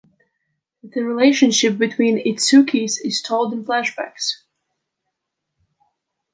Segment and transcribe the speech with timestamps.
[0.81, 4.37] The relationship between the Itsuki-s is told in flashbacks.